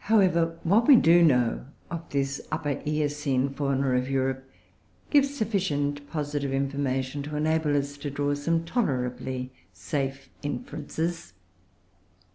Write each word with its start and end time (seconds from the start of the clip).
However, 0.00 0.58
what 0.64 0.86
we 0.86 0.96
do 0.96 1.22
know 1.22 1.64
of 1.90 2.02
this 2.10 2.42
Upper 2.52 2.82
Eocene 2.86 3.48
Fauna 3.48 3.92
of 3.94 4.10
Europe 4.10 4.46
gives 5.08 5.34
sufficient 5.34 6.10
positive 6.10 6.52
information 6.52 7.22
to 7.22 7.36
enable 7.36 7.74
us 7.74 7.96
to 7.96 8.10
draw 8.10 8.34
some 8.34 8.64
tolerably 8.66 9.50
safe 9.72 10.28
inferences. 10.42 11.32